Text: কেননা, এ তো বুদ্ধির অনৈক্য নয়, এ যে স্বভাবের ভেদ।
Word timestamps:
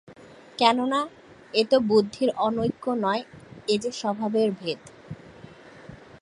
কেননা, 0.57 0.99
এ 1.53 1.61
তো 1.65 1.77
বুদ্ধির 1.79 2.29
অনৈক্য 2.37 2.85
নয়, 3.01 3.23
এ 3.67 3.75
যে 3.77 3.91
স্বভাবের 3.91 4.49
ভেদ। 4.51 4.79